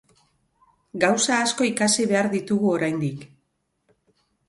Gauza 1.03 1.37
asko 1.43 1.69
ikasi 1.73 2.09
behar 2.15 2.33
ditugu 2.35 2.75
oraindik. 2.79 3.31